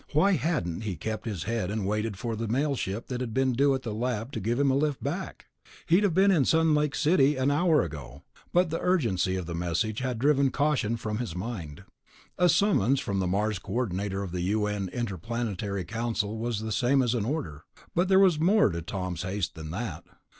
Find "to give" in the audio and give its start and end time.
4.31-4.59